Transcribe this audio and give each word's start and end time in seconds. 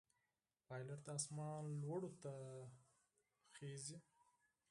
پیلوټ 0.67 0.99
د 1.05 1.07
آسمان 1.17 1.63
لوړو 1.81 2.11
ته 2.21 2.33
خېژي. 3.53 3.97